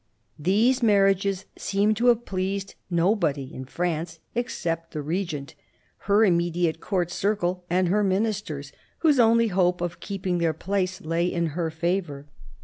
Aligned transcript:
These 0.39 0.81
marriages 0.81 1.45
seem 1.55 1.93
to 1.93 2.07
have 2.07 2.25
pleased 2.25 2.73
nobody 2.89 3.53
in 3.53 3.65
France 3.65 4.17
except 4.33 4.93
the 4.93 5.01
Regent, 5.03 5.53
her 6.09 6.25
immediate 6.25 6.79
Court 6.79 7.11
circle 7.11 7.65
and 7.69 7.87
her 7.89 8.03
Ministers, 8.03 8.71
whose 9.01 9.19
only 9.19 9.49
hope 9.49 9.79
of 9.79 9.99
keeping 9.99 10.39
their 10.39 10.53
place 10.53 11.01
lay 11.01 11.27
in 11.27 11.45
her 11.53 11.69
favour. 11.69 12.25